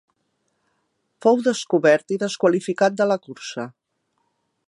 Fou 1.25 1.37
descobert 1.49 2.15
i 2.15 2.17
desqualificat 2.25 2.99
de 3.03 3.09
la 3.13 3.19
cursa. 3.27 3.67